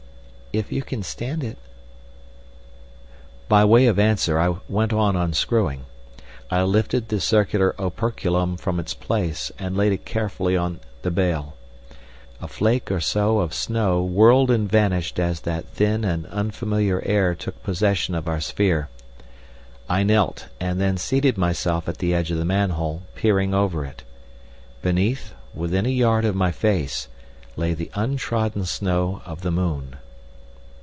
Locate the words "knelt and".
20.03-20.81